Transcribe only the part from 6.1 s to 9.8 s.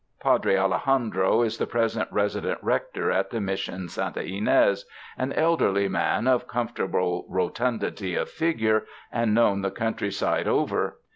of comfort able rotundity of "figure and known the